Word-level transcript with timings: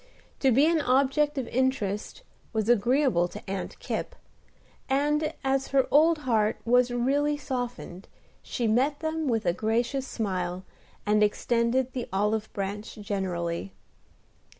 To 0.39 0.49
be 0.51 0.65
an 0.65 0.81
object 0.81 1.37
of 1.37 1.47
interest 1.49 2.23
was 2.53 2.67
agreeable 2.67 3.27
to 3.27 3.43
Aunt 3.47 3.77
Kipp; 3.77 4.15
and, 4.89 5.31
as 5.43 5.67
her 5.67 5.87
old 5.91 6.17
heart 6.25 6.59
was 6.65 6.89
really 6.89 7.37
softened, 7.37 8.07
she 8.41 8.65
met 8.65 9.01
them 9.01 9.27
with 9.27 9.45
a 9.45 9.53
gracious 9.53 10.07
smile, 10.07 10.63
and 11.05 11.21
extended 11.21 11.93
the 11.93 12.09
olive 12.11 12.51
branch 12.51 12.95
generally. 12.95 13.73